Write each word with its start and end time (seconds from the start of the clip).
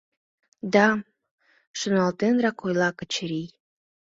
—Да,— 0.73 0.87
шоналтенрак 1.79 2.57
ойла 2.65 2.89
Качырий. 2.97 3.49